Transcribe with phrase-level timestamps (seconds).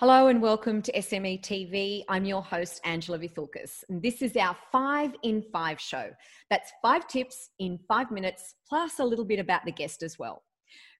[0.00, 2.04] Hello and welcome to SME TV.
[2.08, 6.08] I'm your host, Angela Vithoulkas, and this is our five in five show.
[6.48, 10.42] That's five tips in five minutes, plus a little bit about the guest as well.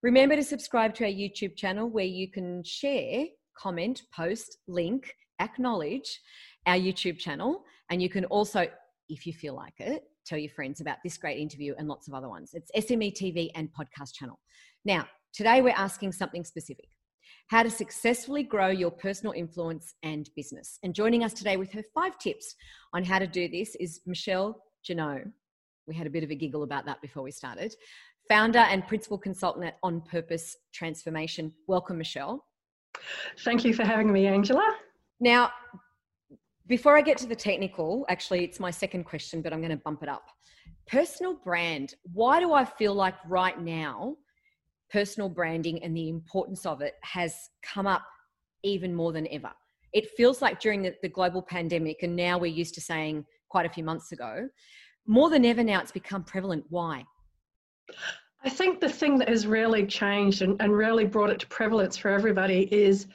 [0.02, 3.24] Remember to subscribe to our YouTube channel where you can share,
[3.56, 6.20] comment, post, link, acknowledge
[6.66, 7.64] our YouTube channel.
[7.88, 8.66] And you can also,
[9.08, 12.12] if you feel like it, tell your friends about this great interview and lots of
[12.12, 12.50] other ones.
[12.52, 14.38] It's SME TV and podcast channel.
[14.84, 16.90] Now, today we're asking something specific
[17.48, 20.78] how to successfully grow your personal influence and business.
[20.82, 22.54] And joining us today with her five tips
[22.92, 25.22] on how to do this is Michelle Jeannot.
[25.86, 27.74] We had a bit of a giggle about that before we started.
[28.28, 31.52] Founder and principal consultant at On Purpose Transformation.
[31.66, 32.44] Welcome, Michelle.
[33.44, 34.76] Thank you for having me, Angela.
[35.18, 35.50] Now,
[36.68, 39.82] before I get to the technical, actually, it's my second question, but I'm going to
[39.84, 40.28] bump it up.
[40.86, 41.94] Personal brand.
[42.12, 44.16] Why do I feel like right now
[44.92, 48.02] personal branding and the importance of it has come up
[48.62, 49.50] even more than ever.
[49.92, 53.66] It feels like during the, the, global pandemic, and now we're used to saying quite
[53.66, 54.48] a few months ago,
[55.06, 56.64] more than ever now it's become prevalent.
[56.68, 57.04] Why?
[58.44, 61.96] I think the thing that has really changed and, and really brought it to prevalence
[61.96, 63.06] for everybody is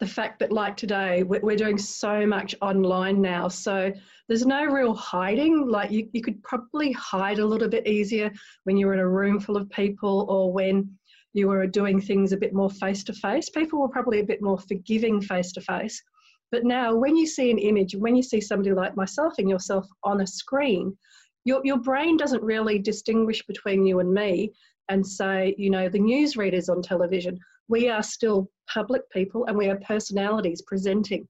[0.00, 3.48] the fact that, like today, we're doing so much online now.
[3.48, 3.92] So
[4.28, 5.68] there's no real hiding.
[5.68, 8.30] Like you, you could probably hide a little bit easier
[8.64, 10.90] when you're in a room full of people or when
[11.34, 14.40] you were doing things a bit more face to face, people were probably a bit
[14.40, 16.02] more forgiving face to face.
[16.50, 19.86] But now, when you see an image, when you see somebody like myself and yourself
[20.04, 20.96] on a screen,
[21.44, 24.52] your, your brain doesn't really distinguish between you and me
[24.88, 27.38] and say, you know, the news readers on television.
[27.68, 31.26] We are still public people and we are personalities presenting.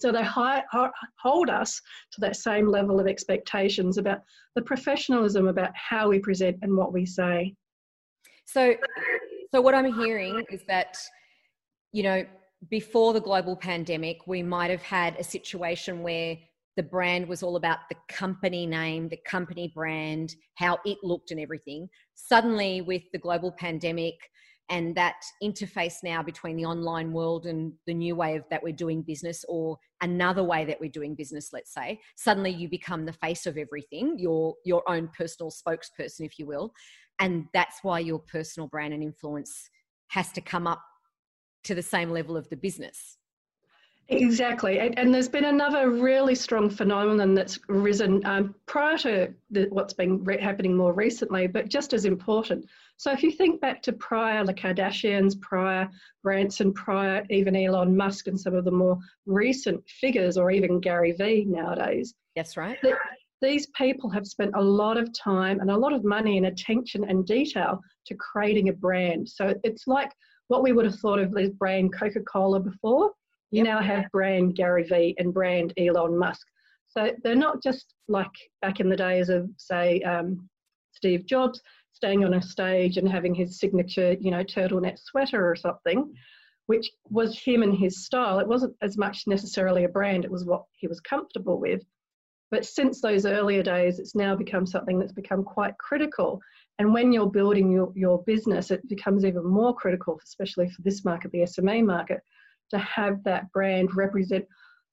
[0.00, 1.80] So they hold us
[2.12, 4.20] to that same level of expectations about
[4.54, 7.54] the professionalism about how we present and what we say.
[8.46, 8.74] So,
[9.54, 10.96] so what I'm hearing is that,
[11.92, 12.26] you know,
[12.70, 16.36] before the global pandemic, we might have had a situation where
[16.76, 21.38] the brand was all about the company name, the company brand, how it looked and
[21.38, 21.88] everything.
[22.16, 24.14] Suddenly, with the global pandemic
[24.70, 28.72] and that interface now between the online world and the new way of that we're
[28.72, 33.12] doing business or another way that we're doing business let's say suddenly you become the
[33.12, 36.72] face of everything your your own personal spokesperson if you will
[37.20, 39.70] and that's why your personal brand and influence
[40.08, 40.82] has to come up
[41.62, 43.16] to the same level of the business
[44.08, 49.94] Exactly, and, there's been another really strong phenomenon that's risen um, prior to the, what's
[49.94, 52.66] been re- happening more recently, but just as important.
[52.98, 55.88] So if you think back to prior the Kardashians, prior
[56.22, 61.12] Branson, prior even Elon Musk, and some of the more recent figures, or even Gary
[61.12, 62.14] Vee nowadays.
[62.36, 62.76] That's right.
[62.82, 62.96] The,
[63.44, 67.04] these people have spent a lot of time and a lot of money and attention
[67.04, 69.28] and detail to creating a brand.
[69.28, 70.10] So it's like
[70.48, 73.12] what we would have thought of as brand Coca Cola before.
[73.50, 73.66] You yep.
[73.66, 76.46] now have brand Gary Vee and brand Elon Musk.
[76.88, 78.30] So they're not just like
[78.62, 80.48] back in the days of, say, um,
[80.92, 81.60] Steve Jobs
[81.92, 86.12] staying on a stage and having his signature, you know, turtleneck sweater or something,
[86.66, 88.38] which was him and his style.
[88.38, 91.82] It wasn't as much necessarily a brand, it was what he was comfortable with.
[92.50, 96.40] But since those earlier days, it's now become something that's become quite critical.
[96.78, 101.04] And when you're building your, your business, it becomes even more critical, especially for this
[101.04, 102.20] market, the SME market,
[102.70, 104.44] to have that brand represent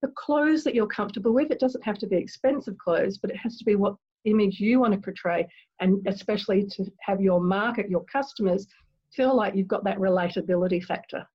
[0.02, 1.52] the clothes that you're comfortable with.
[1.52, 3.96] It doesn't have to be expensive clothes, but it has to be what
[4.26, 5.48] image you want to portray,
[5.80, 8.68] and especially to have your market, your customers,
[9.14, 11.26] feel like you've got that relatability factor.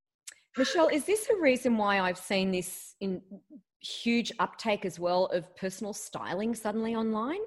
[0.57, 3.21] Michelle, is this a reason why I've seen this in
[3.87, 7.41] huge uptake as well of personal styling suddenly online.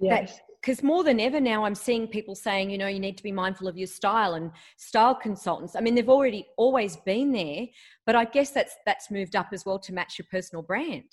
[0.00, 0.40] Yes.
[0.60, 3.32] Because more than ever now, I'm seeing people saying, you know, you need to be
[3.32, 5.76] mindful of your style and style consultants.
[5.76, 7.66] I mean, they've already always been there,
[8.06, 11.04] but I guess that's that's moved up as well to match your personal brand.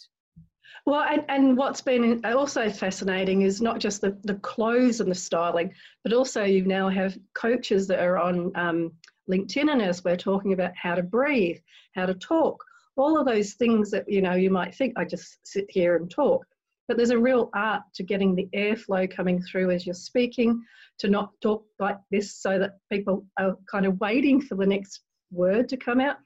[0.85, 5.15] Well, and, and what's been also fascinating is not just the, the clothes and the
[5.15, 8.91] styling, but also you now have coaches that are on um,
[9.29, 11.59] LinkedIn and as we're talking about how to breathe,
[11.93, 12.63] how to talk,
[13.01, 16.09] all of those things that you know you might think I just sit here and
[16.09, 16.45] talk.
[16.87, 20.61] But there's a real art to getting the airflow coming through as you're speaking,
[20.99, 25.01] to not talk like this so that people are kind of waiting for the next
[25.31, 26.17] word to come out.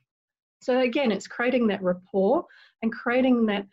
[0.62, 2.46] So again, it's creating that rapport
[2.82, 3.68] and creating that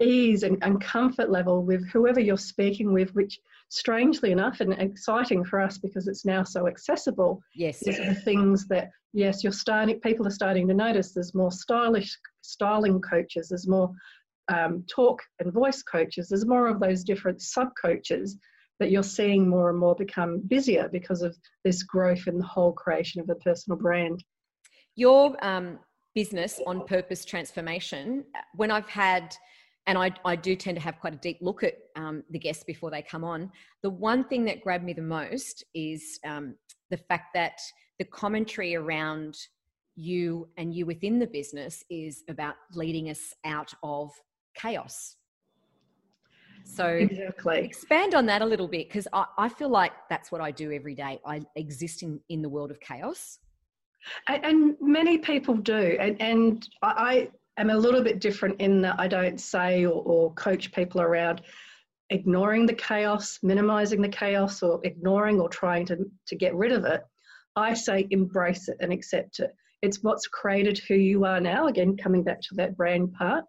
[0.00, 3.38] ease and, and comfort level with whoever you're speaking with, which
[3.68, 7.40] strangely enough and exciting for us because it's now so accessible.
[7.54, 7.80] Yes.
[7.80, 11.50] These are the things that yes, you're starting people are starting to notice there's more
[11.50, 13.90] stylish styling coaches, there's more
[14.48, 18.36] um, talk and voice coaches, there's more of those different sub coaches
[18.78, 22.72] that you're seeing more and more become busier because of this growth in the whole
[22.72, 24.22] creation of a personal brand.
[24.94, 25.78] Your um,
[26.14, 29.34] business on purpose transformation, when I've had,
[29.86, 32.64] and I, I do tend to have quite a deep look at um, the guests
[32.64, 33.50] before they come on,
[33.82, 36.56] the one thing that grabbed me the most is um,
[36.90, 37.60] the fact that
[37.98, 39.36] the commentary around
[39.94, 44.10] you and you within the business is about leading us out of
[44.54, 45.16] chaos.
[46.64, 47.60] So exactly.
[47.60, 50.72] expand on that a little bit because I, I, feel like that's what I do
[50.72, 51.20] every day.
[51.24, 53.38] I exist in, in the world of chaos.
[54.26, 55.96] And, and many people do.
[56.00, 60.32] And, and I am a little bit different in that I don't say or, or
[60.34, 61.42] coach people around
[62.10, 66.84] ignoring the chaos, minimizing the chaos, or ignoring or trying to, to get rid of
[66.84, 67.02] it.
[67.56, 69.50] I say embrace it and accept it.
[69.82, 71.66] It's what's created who you are now.
[71.66, 73.44] Again, coming back to that brand part.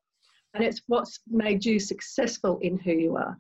[0.54, 3.38] And it's what's made you successful in who you are.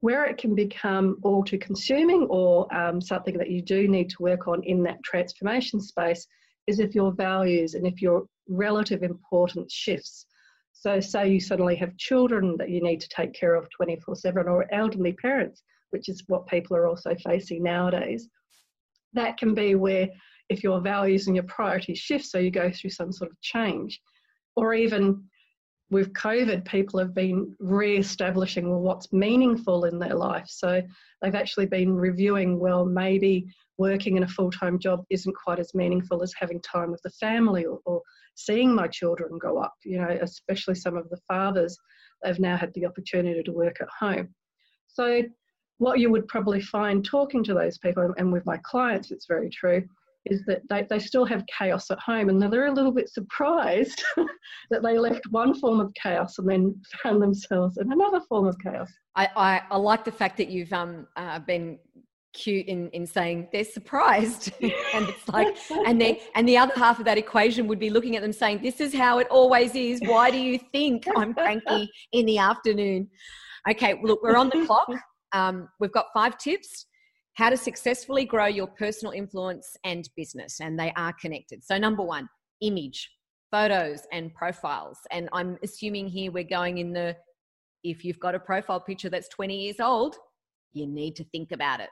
[0.00, 4.22] Where it can become all too consuming or um, something that you do need to
[4.22, 6.26] work on in that transformation space
[6.66, 10.26] is if your values and if your relative importance shifts.
[10.72, 14.48] So, say you suddenly have children that you need to take care of 24 7
[14.48, 18.28] or elderly parents, which is what people are also facing nowadays.
[19.14, 20.08] That can be where
[20.48, 24.00] if your values and your priorities shift, so you go through some sort of change,
[24.54, 25.24] or even
[25.90, 30.46] with COVID, people have been re-establishing well, what's meaningful in their life.
[30.48, 30.82] So
[31.22, 33.46] they've actually been reviewing, well, maybe
[33.78, 37.64] working in a full-time job isn't quite as meaningful as having time with the family
[37.64, 38.02] or, or
[38.34, 39.74] seeing my children grow up.
[39.84, 41.76] You know, especially some of the fathers,
[42.22, 44.34] they've now had the opportunity to work at home.
[44.88, 45.22] So
[45.78, 49.50] what you would probably find talking to those people, and with my clients, it's very
[49.50, 49.82] true,
[50.26, 54.02] is that they, they still have chaos at home and they're a little bit surprised
[54.70, 58.56] that they left one form of chaos and then found themselves in another form of
[58.58, 58.90] chaos.
[59.14, 61.78] I, I, I like the fact that you've um, uh, been
[62.36, 65.56] cute in, in saying they're surprised and it's like
[65.86, 68.60] and they and the other half of that equation would be looking at them saying
[68.62, 73.08] this is how it always is why do you think i'm cranky in the afternoon
[73.70, 74.88] okay look we're on the clock
[75.32, 76.86] um, we've got five tips
[77.36, 80.58] how to successfully grow your personal influence and business.
[80.60, 81.62] And they are connected.
[81.62, 82.28] So, number one,
[82.62, 83.10] image,
[83.50, 84.98] photos, and profiles.
[85.10, 87.16] And I'm assuming here we're going in the
[87.84, 90.16] if you've got a profile picture that's 20 years old,
[90.72, 91.90] you need to think about it.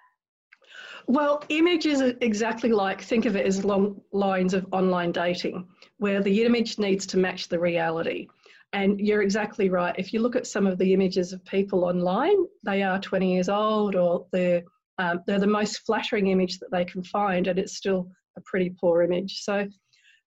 [1.06, 5.68] Well, image is exactly like think of it as long lines of online dating,
[5.98, 8.28] where the image needs to match the reality.
[8.72, 9.94] And you're exactly right.
[9.98, 13.48] If you look at some of the images of people online, they are 20 years
[13.48, 14.64] old or they're
[14.98, 18.70] um, they're the most flattering image that they can find, and it's still a pretty
[18.80, 19.40] poor image.
[19.40, 19.66] So,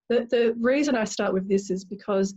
[0.10, 2.34] the, the reason I start with this is because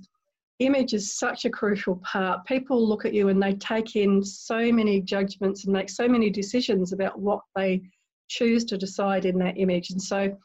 [0.61, 2.45] image is such a crucial part.
[2.47, 6.31] People look at you and they take in so many judgments and make so many
[6.31, 7.83] decisions about what they
[8.29, 9.91] choose to decide in that image.
[9.91, 10.37] And so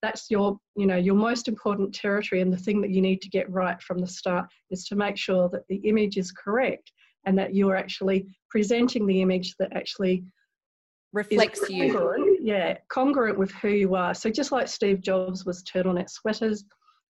[0.00, 3.28] that's your, you know, your most important territory and the thing that you need to
[3.28, 6.92] get right from the start is to make sure that the image is correct
[7.26, 10.24] and that you're actually presenting the image that actually
[11.12, 12.38] reflects you.
[12.40, 14.14] Yeah, congruent with who you are.
[14.14, 16.64] So just like Steve Jobs was turtleneck sweaters,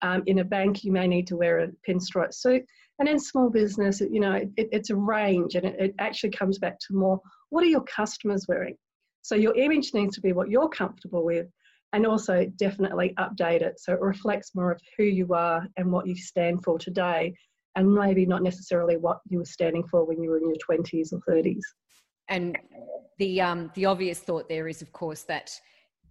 [0.02, 2.64] um, in a bank you may need to wear a pinstripe suit,
[2.98, 6.58] and in small business, you know, it, it's a range, and it, it actually comes
[6.58, 7.20] back to more
[7.50, 8.76] what are your customers wearing.
[9.22, 11.46] So your image needs to be what you're comfortable with,
[11.92, 16.06] and also definitely update it so it reflects more of who you are and what
[16.06, 17.34] you stand for today,
[17.76, 21.12] and maybe not necessarily what you were standing for when you were in your 20s
[21.12, 21.62] or 30s
[22.30, 22.56] and
[23.18, 25.60] the um, the obvious thought there is, of course, that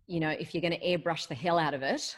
[0.06, 2.16] you know if you're going to airbrush the hell out of it,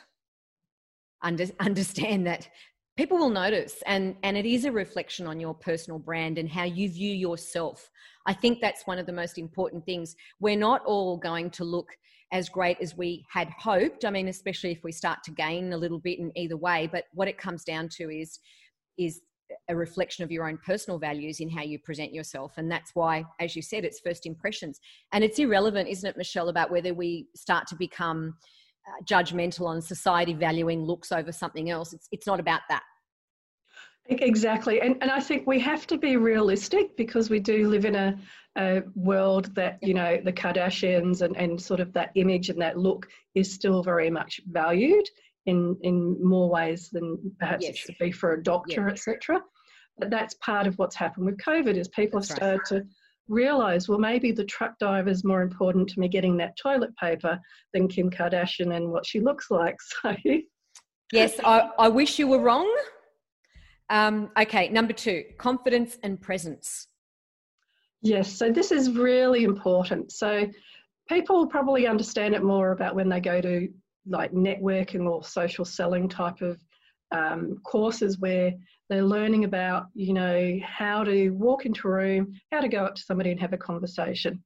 [1.22, 2.50] under, understand that
[2.98, 6.63] people will notice, and and it is a reflection on your personal brand and how
[6.63, 7.90] you view yourself.
[8.25, 10.16] I think that's one of the most important things.
[10.40, 11.90] We're not all going to look
[12.32, 14.06] as great as we had hoped.
[14.06, 16.88] I mean, especially if we start to gain a little bit in either way.
[16.92, 18.40] But what it comes down to is
[18.98, 19.22] is
[19.70, 22.54] a reflection of your own personal values in how you present yourself.
[22.58, 24.80] And that's why, as you said, it's first impressions.
[25.12, 28.36] And it's irrelevant, isn't it, Michelle, about whether we start to become
[28.88, 31.94] Uh, judgmental on society valuing looks over something else.
[31.94, 32.82] It's, it's not about that.
[34.10, 34.82] Exactly.
[34.82, 38.18] And, and I think we have to be realistic because we do live in a,
[38.58, 42.78] a world that, you know, the Kardashians and, and sort of that image and that
[42.78, 45.08] look is still very much valued
[45.46, 47.72] in in more ways than perhaps yes.
[47.72, 48.94] it should be for a doctor, yeah.
[48.94, 49.42] etc.
[49.98, 52.82] But that's part of what's happened with COVID is people that's have started right.
[52.82, 52.88] to
[53.28, 57.40] realize, well, maybe the truck driver is more important to me getting that toilet paper
[57.74, 59.75] than Kim Kardashian and what she looks like.
[61.13, 62.74] So, yes, I, I wish you were wrong.
[63.90, 66.88] Um, okay, number two, confidence and presence.
[68.01, 70.13] Yes, so this is really important.
[70.13, 70.48] So,
[71.10, 73.68] people probably understand it more about when they go to
[74.08, 76.63] like networking or social selling type of
[77.12, 78.53] um, courses where
[78.89, 82.96] they're learning about, you know, how to walk into a room, how to go up
[82.96, 84.44] to somebody and have a conversation.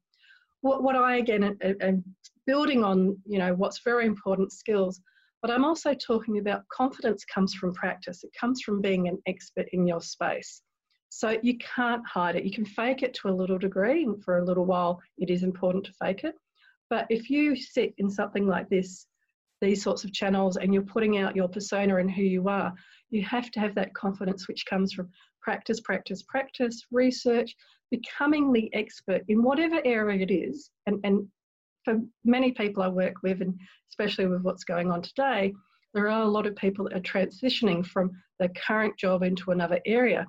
[0.62, 2.04] What, what I again am
[2.46, 5.02] building on, you know, what's very important skills,
[5.42, 8.24] but I'm also talking about confidence comes from practice.
[8.24, 10.62] It comes from being an expert in your space.
[11.10, 12.44] So you can't hide it.
[12.44, 15.44] You can fake it to a little degree, and for a little while, it is
[15.44, 16.36] important to fake it.
[16.90, 19.08] But if you sit in something like this
[19.62, 22.74] these sorts of channels and you're putting out your persona and who you are,
[23.10, 25.10] you have to have that confidence which comes from
[25.42, 27.56] practice, practice, practice, research,
[27.92, 30.72] becoming the expert in whatever area it is.
[30.88, 31.28] And, and
[31.84, 33.58] for many people I work with, and
[33.90, 35.54] especially with what's going on today,
[35.94, 39.80] there are a lot of people that are transitioning from their current job into another
[39.86, 40.28] area.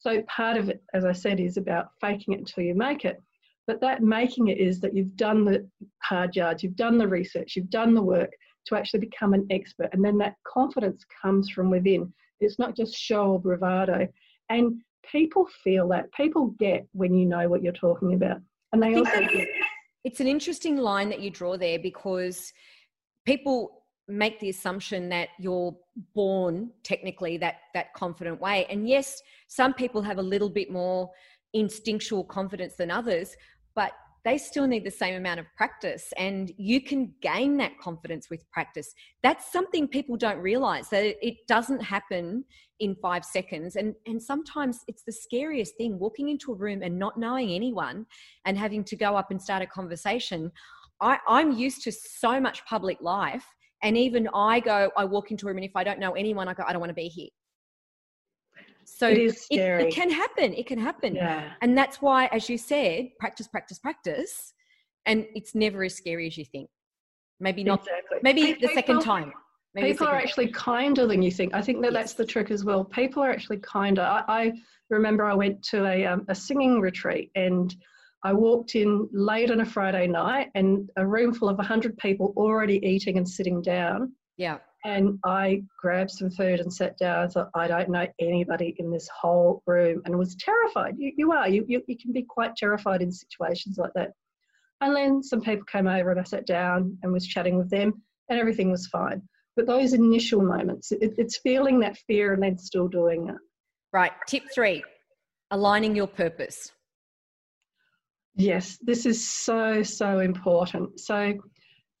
[0.00, 3.20] So part of it, as I said, is about faking it until you make it.
[3.66, 5.68] But that making it is that you've done the
[6.02, 8.30] hard yards, you've done the research, you've done the work,
[8.68, 9.88] to actually become an expert.
[9.92, 12.12] And then that confidence comes from within.
[12.40, 14.06] It's not just show or bravado.
[14.48, 16.12] And people feel that.
[16.12, 18.38] People get when you know what you're talking about.
[18.72, 19.48] And they also get.
[20.04, 22.52] It's an interesting line that you draw there because
[23.26, 25.76] people make the assumption that you're
[26.14, 31.10] born technically that that confident way and yes some people have a little bit more
[31.52, 33.36] instinctual confidence than others
[33.74, 33.92] but
[34.28, 38.44] they still need the same amount of practice and you can gain that confidence with
[38.50, 38.92] practice.
[39.22, 42.44] That's something people don't realize that it doesn't happen
[42.80, 46.98] in five seconds and and sometimes it's the scariest thing walking into a room and
[46.98, 48.04] not knowing anyone
[48.44, 50.52] and having to go up and start a conversation.
[51.00, 53.46] I, i'm used to so much public life
[53.84, 56.48] and even i go i walk into a room and if i don't know anyone
[56.48, 57.28] i go i don't want to be here
[58.96, 59.84] so it is scary.
[59.84, 60.54] It, it, can happen.
[60.54, 61.14] It can happen.
[61.14, 61.50] Yeah.
[61.60, 64.52] And that's why, as you said, practice, practice, practice.
[65.06, 66.68] And it's never as scary as you think.
[67.40, 67.80] Maybe not.
[67.80, 68.18] Exactly.
[68.22, 69.32] Maybe the second time.
[69.74, 71.54] Maybe people are actually kinder than you think.
[71.54, 72.02] I think that yes.
[72.02, 72.84] that's the trick as well.
[72.84, 74.02] People are actually kinder.
[74.02, 74.52] I, I
[74.90, 77.74] remember I went to a, um, a singing retreat and
[78.24, 82.32] I walked in late on a Friday night and a room full of 100 people
[82.36, 84.12] already eating and sitting down.
[84.36, 84.58] Yeah.
[84.84, 88.90] And I grabbed some food and sat down and thought, I don't know anybody in
[88.90, 90.94] this whole room and was terrified.
[90.98, 94.12] You, you are, you, you, you can be quite terrified in situations like that.
[94.80, 98.00] And then some people came over and I sat down and was chatting with them
[98.28, 99.20] and everything was fine.
[99.56, 103.36] But those initial moments, it, it's feeling that fear and then still doing it.
[103.92, 104.12] Right.
[104.28, 104.84] Tip three
[105.50, 106.72] aligning your purpose.
[108.36, 111.00] Yes, this is so, so important.
[111.00, 111.34] So,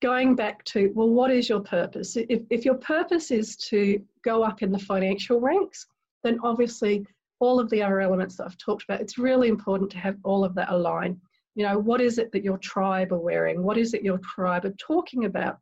[0.00, 2.16] going back to, well, what is your purpose?
[2.16, 5.86] If, if your purpose is to go up in the financial ranks,
[6.22, 7.06] then obviously
[7.40, 10.44] all of the other elements that I've talked about, it's really important to have all
[10.44, 11.20] of that align.
[11.54, 13.62] You know, what is it that your tribe are wearing?
[13.62, 15.58] What is it your tribe are talking about?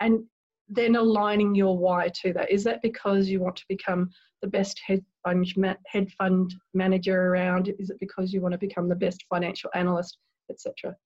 [0.00, 0.24] And
[0.68, 2.50] then aligning your why to that.
[2.50, 4.10] Is that because you want to become
[4.42, 5.46] the best head fund,
[5.86, 7.72] head fund manager around?
[7.78, 10.18] Is it because you want to become the best financial analyst,
[10.50, 10.96] etc.?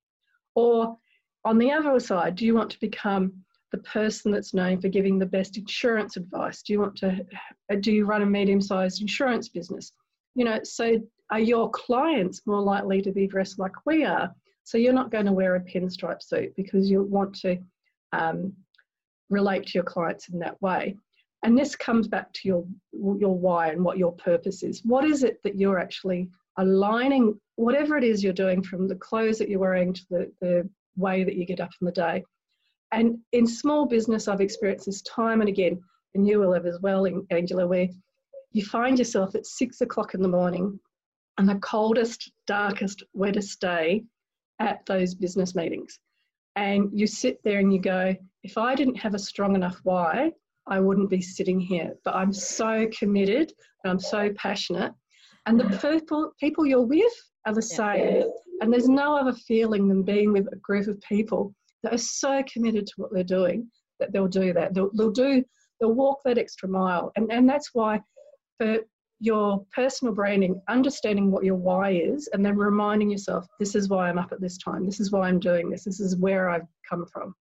[0.55, 0.97] Or
[1.44, 3.32] on the other side, do you want to become
[3.73, 6.62] the person that's known for giving the best insurance advice?
[6.62, 7.25] Do you want to,
[7.80, 9.92] do you run a medium sized insurance business?
[10.35, 10.99] You know, so
[11.30, 14.35] are your clients more likely to be dressed like we are?
[14.64, 17.59] So you're not going to wear a pinstripe suit because you want to
[18.12, 18.52] um,
[19.28, 20.97] relate to your clients in that way.
[21.42, 24.85] And this comes back to your your why and what your purpose is.
[24.85, 26.28] What is it that you're actually
[26.59, 30.68] aligning, whatever it is you're doing, from the clothes that you're wearing to the, the
[31.00, 32.23] way that you get up in the day.
[32.92, 35.80] And in small business, I've experienced this time and again,
[36.14, 37.88] and you will have as well, Angela, where
[38.52, 40.78] you find yourself at six o'clock in the morning
[41.38, 44.04] on the coldest, darkest, wettest day
[44.59, 45.99] at those business meetings.
[46.57, 50.33] And you sit there and you go, if I didn't have a strong enough why,
[50.66, 51.95] I wouldn't be sitting here.
[52.04, 53.52] But I'm so committed
[53.85, 54.92] and I'm so passionate.
[55.47, 57.12] And the people, people you're with
[57.47, 58.25] are the same.
[58.61, 62.43] And there's no other feeling than being with a group of people that are so
[62.52, 64.75] committed to what they're doing that they'll do that.
[64.75, 65.43] They'll, they'll do,
[65.81, 67.12] they'll walk that extra mile.
[67.17, 68.00] And, and that's why
[68.59, 68.79] for
[69.21, 74.09] your personal branding, understanding what your why is, and then reminding yourself, this is why
[74.09, 74.87] I'm up at this time.
[74.87, 75.85] This is why I'm doing this.
[75.85, 77.35] This is where I've come from.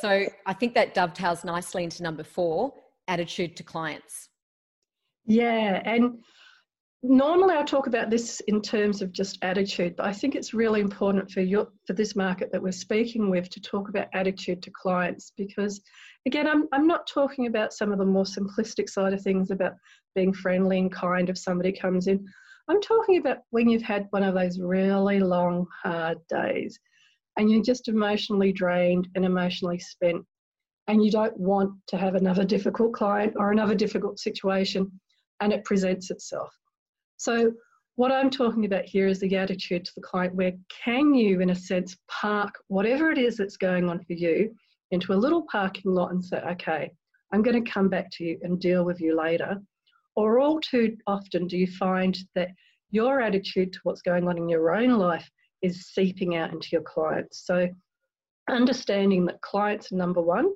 [0.00, 2.74] So I think that dovetails nicely into number four
[3.06, 4.28] attitude to clients.
[5.24, 5.82] Yeah.
[5.84, 6.18] And
[7.02, 10.80] normally I talk about this in terms of just attitude, but I think it's really
[10.80, 14.70] important for your for this market that we're speaking with to talk about attitude to
[14.70, 15.80] clients because
[16.26, 19.74] again I'm I'm not talking about some of the more simplistic side of things about
[20.14, 22.26] being friendly and kind if somebody comes in.
[22.68, 26.78] I'm talking about when you've had one of those really long hard days
[27.36, 30.24] and you're just emotionally drained and emotionally spent
[30.88, 34.90] and you don't want to have another difficult client or another difficult situation,
[35.40, 36.50] and it presents itself.
[37.18, 37.52] So,
[37.96, 40.52] what I'm talking about here is the attitude to the client where
[40.84, 44.54] can you, in a sense, park whatever it is that's going on for you
[44.92, 46.92] into a little parking lot and say, okay,
[47.32, 49.60] I'm going to come back to you and deal with you later.
[50.14, 52.50] Or all too often do you find that
[52.90, 55.28] your attitude to what's going on in your own life
[55.60, 57.44] is seeping out into your clients.
[57.44, 57.68] So
[58.48, 60.52] understanding that clients are number one,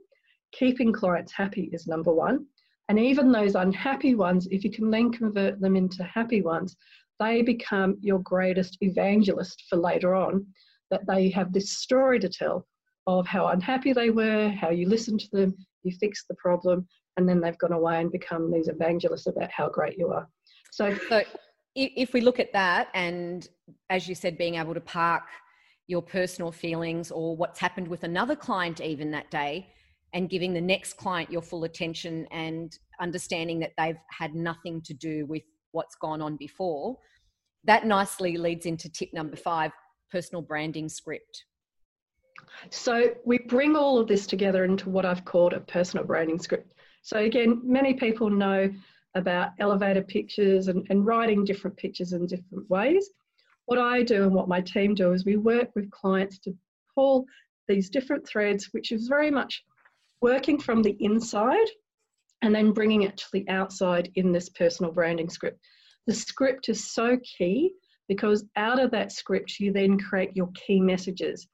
[0.52, 2.46] keeping clients happy is number one.
[2.88, 6.76] And even those unhappy ones, if you can then convert them into happy ones,
[7.20, 10.46] they become your greatest evangelist for later on.
[10.90, 12.66] That they have this story to tell
[13.06, 16.86] of how unhappy they were, how you listened to them, you fixed the problem,
[17.16, 20.28] and then they've gone away and become these evangelists about how great you are.
[20.70, 21.22] So, so
[21.74, 23.48] if we look at that, and
[23.90, 25.24] as you said, being able to park
[25.86, 29.68] your personal feelings or what's happened with another client even that day,
[30.12, 34.94] and giving the next client your full attention and understanding that they've had nothing to
[34.94, 35.42] do with
[35.72, 36.98] what's gone on before,
[37.64, 39.72] that nicely leads into tip number five
[40.10, 41.44] personal branding script.
[42.70, 46.74] So we bring all of this together into what I've called a personal branding script.
[47.02, 48.70] So again, many people know
[49.14, 53.10] about elevator pitches and, and writing different pitches in different ways.
[53.66, 56.54] What I do and what my team do is we work with clients to
[56.94, 57.26] pull
[57.68, 59.62] these different threads, which is very much
[60.22, 61.68] working from the inside
[62.40, 65.58] and then bringing it to the outside in this personal branding script.
[66.06, 67.72] The script is so key
[68.08, 71.46] because out of that script, you then create your key messages.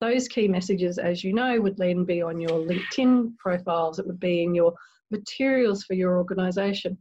[0.00, 4.20] Those key messages, as you know, would then be on your LinkedIn profiles, it would
[4.20, 4.74] be in your
[5.10, 6.98] materials for your organization.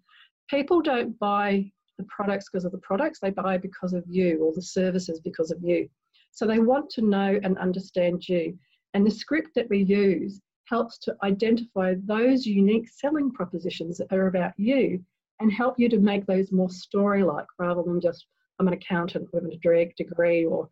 [0.50, 4.53] People don't buy the products because of the products, they buy because of you or
[4.53, 5.88] the services because of you.
[6.32, 8.58] So they want to know and understand you.
[8.94, 10.42] And the script that we use
[10.74, 15.00] helps to identify those unique selling propositions that are about you
[15.40, 18.25] and help you to make those more story like rather than just
[18.59, 20.70] I'm an accountant with a degree or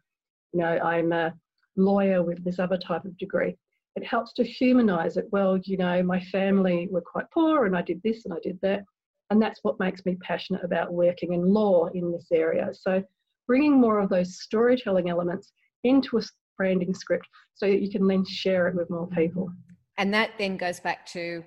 [0.54, 1.34] you know I'm a
[1.76, 3.56] lawyer with this other type of degree
[3.96, 5.28] it helps to humanize it.
[5.32, 8.58] Well, you know, my family were quite poor and I did this and I did
[8.62, 8.86] that.
[9.30, 12.70] And that's what makes me passionate about working in law in this area.
[12.74, 13.04] So
[13.48, 15.52] bringing more of those storytelling elements
[15.84, 16.22] into a
[16.58, 19.52] branding script so that you can then share it with more people.
[19.98, 21.44] And that then goes back to,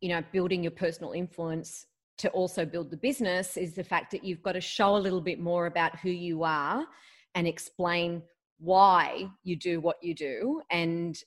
[0.00, 1.86] you know, building your personal influence
[2.18, 5.20] to also build the business is the fact that you've got to show a little
[5.20, 6.84] bit more about who you are
[7.34, 8.22] and explain
[8.58, 11.24] why you do what you do and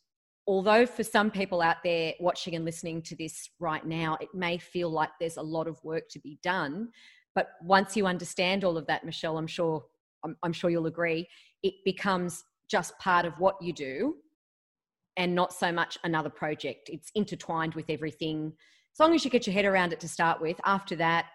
[0.47, 4.57] although for some people out there watching and listening to this right now, it may
[4.57, 6.89] feel like there's a lot of work to be done.
[7.33, 9.83] But once you understand all of that, Michelle, I'm sure
[10.23, 11.27] I'm, I'm sure you'll agree,
[11.63, 14.15] it becomes just part of what you do
[15.17, 16.89] and not so much another project.
[16.89, 18.53] It's intertwined with everything.
[18.93, 21.25] As long as you get your head around it to start with, after that,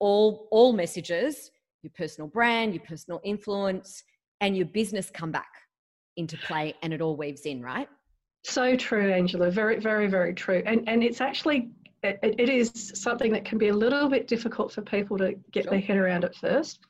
[0.00, 1.50] all all messages,
[1.82, 4.02] your personal brand, your personal influence,
[4.40, 5.50] and your business come back
[6.16, 7.88] into play and it all weaves in, right?
[8.44, 9.50] So true, Angela.
[9.50, 10.62] Very, very, very true.
[10.64, 11.70] And and it's actually
[12.02, 15.64] it, it is something that can be a little bit difficult for people to get
[15.64, 15.72] sure.
[15.72, 16.80] their head around at first.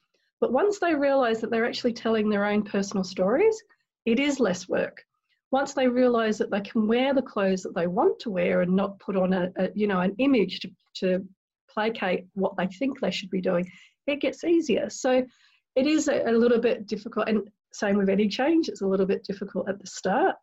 [0.40, 3.60] But once they realize that they're actually telling their own personal stories,
[4.06, 5.02] it is less work.
[5.50, 8.74] Once they realize that they can wear the clothes that they want to wear and
[8.74, 11.24] not put on a, a you know an image to, to
[11.72, 13.70] placate what they think they should be doing,
[14.06, 14.90] it gets easier.
[14.90, 15.24] So
[15.76, 17.28] it is a, a little bit difficult.
[17.28, 20.36] And same with any change, it's a little bit difficult at the start.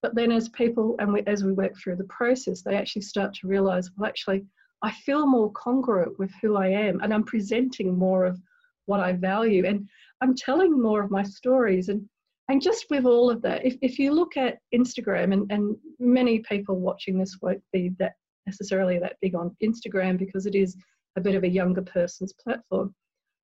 [0.00, 3.34] But then as people and we, as we work through the process, they actually start
[3.34, 4.46] to realize, well, actually,
[4.82, 8.40] I feel more congruent with who I am and I'm presenting more of
[8.86, 9.88] what I value and
[10.20, 11.88] I'm telling more of my stories.
[11.88, 12.08] And,
[12.48, 16.38] and just with all of that, if, if you look at Instagram, and, and many
[16.40, 18.12] people watching this won't be that
[18.46, 20.74] necessarily that big on Instagram because it is
[21.16, 22.94] a bit of a younger person's platform.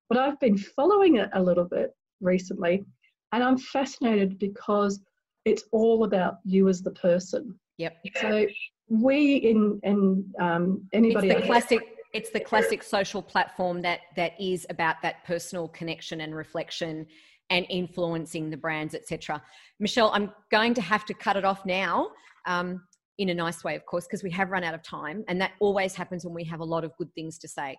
[0.09, 1.91] But I've been following it a little bit
[2.21, 2.85] recently
[3.33, 5.01] and I'm fascinated because
[5.45, 7.59] it's all about you as the person.
[7.79, 7.97] Yep.
[8.21, 8.47] So
[8.89, 11.81] we in in um, anybody it's the classic
[12.13, 17.07] it's the classic social platform that that is about that personal connection and reflection
[17.51, 19.43] and influencing the brands etc
[19.81, 22.09] michelle i'm going to have to cut it off now
[22.47, 22.83] um,
[23.19, 25.53] in a nice way of course because we have run out of time and that
[25.61, 27.77] always happens when we have a lot of good things to say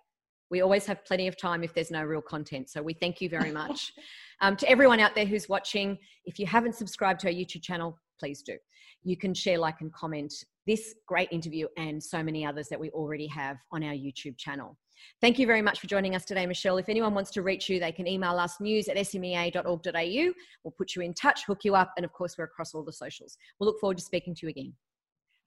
[0.52, 2.70] we always have plenty of time if there's no real content.
[2.70, 3.92] So we thank you very much.
[4.42, 7.98] um, to everyone out there who's watching, if you haven't subscribed to our YouTube channel,
[8.20, 8.56] please do.
[9.04, 10.34] You can share, like, and comment
[10.68, 14.78] this great interview and so many others that we already have on our YouTube channel.
[15.22, 16.78] Thank you very much for joining us today, Michelle.
[16.78, 20.34] If anyone wants to reach you, they can email us news at smea.org.au.
[20.64, 22.94] We'll put you in touch, hook you up, and of course, we're across all the
[22.94, 23.38] socials.
[23.60, 24.74] We'll look forward to speaking to you again.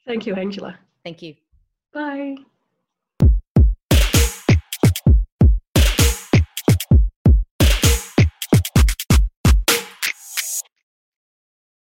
[0.06, 0.78] Thank you, Angela.
[1.04, 1.34] Thank you.
[1.92, 2.36] Bye.